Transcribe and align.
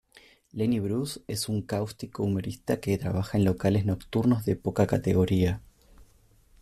Lenny 0.55 0.79
Bruce 0.79 1.19
es 1.27 1.47
un 1.47 1.61
cáustico 1.61 2.23
humorista 2.23 2.79
que 2.79 2.97
trabaja 2.97 3.37
en 3.37 3.45
locales 3.45 3.85
nocturnos 3.85 4.45
de 4.45 4.55
poca 4.55 4.87
categoría. 4.87 5.61